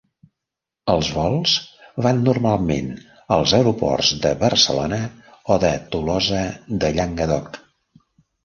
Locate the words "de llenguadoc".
6.85-7.63